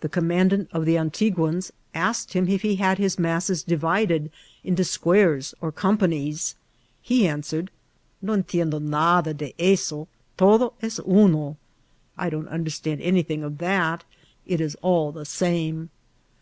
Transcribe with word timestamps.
The 0.00 0.08
commandant 0.08 0.70
of 0.72 0.86
the 0.86 0.94
Antiguans 0.96 1.70
asked 1.94 2.32
him 2.32 2.48
if 2.48 2.62
he 2.62 2.76
had 2.76 2.96
his 2.96 3.18
masses 3.18 3.62
divided 3.62 4.30
into 4.62 4.84
squares 4.84 5.54
or 5.60 5.70
conq)anies; 5.70 6.54
he 7.02 7.26
an 7.26 7.42
swered, 7.42 7.68
^^No 8.24 8.42
entiendo 8.42 8.80
nada 8.80 9.34
de 9.34 9.54
eso. 9.58 10.08
Todo 10.38 10.72
es 10.80 10.98
uno." 11.00 11.50
>^ 11.50 11.56
I 12.16 12.30
don't 12.30 12.48
understand 12.48 13.02
anything 13.02 13.42
of 13.44 13.58
that. 13.58 14.04
It 14.46 14.62
is 14.62 14.78
all 14.80 15.12
the 15.12 15.26
same." 15.26 15.90